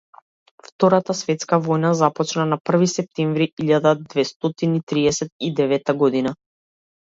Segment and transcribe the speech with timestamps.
[0.69, 6.37] Втората светска војна започна на први септември илјада деветстотини триесет и деветта година.